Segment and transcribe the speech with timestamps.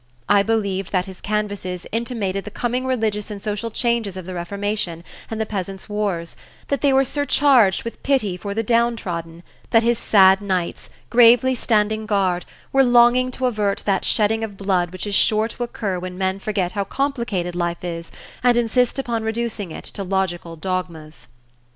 [0.27, 5.03] I believed that his canvases intimated the coming religious and social changes of the Reformation
[5.29, 6.35] and the peasants' wars,
[6.69, 12.07] that they were surcharged with pity for the downtrodden, that his sad knights, gravely standing
[12.07, 16.17] guard, were longing to avert that shedding of blood which is sure to occur when
[16.17, 18.11] men forget how complicated life is
[18.43, 21.27] and insist upon reducing it to logical dogmas.